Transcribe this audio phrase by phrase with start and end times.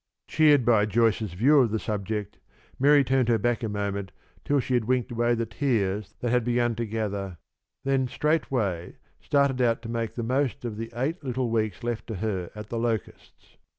[0.27, 2.39] Cheered by Joyce's view of the subject,
[2.79, 4.11] Mary turned her back a moment
[4.43, 7.37] till she had winked away the tears that had begun to gather,
[7.83, 12.15] then straightway started out to make the most of the eight little weeks left to
[12.15, 13.57] her at The Locusts.